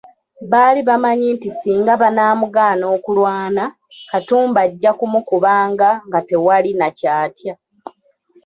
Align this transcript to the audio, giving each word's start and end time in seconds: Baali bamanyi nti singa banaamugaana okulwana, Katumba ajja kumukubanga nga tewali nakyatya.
Baali 0.51 0.81
bamanyi 0.89 1.27
nti 1.35 1.49
singa 1.59 1.93
banaamugaana 2.01 2.85
okulwana, 2.95 3.63
Katumba 4.09 4.59
ajja 4.65 4.91
kumukubanga 4.99 5.89
nga 6.07 6.19
tewali 6.27 6.71
nakyatya. 6.79 7.53